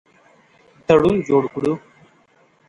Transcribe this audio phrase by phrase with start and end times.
[0.87, 1.73] تړون جوړ کړو.